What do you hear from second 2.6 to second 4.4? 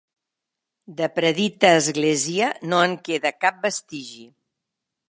no en queda cap vestigi.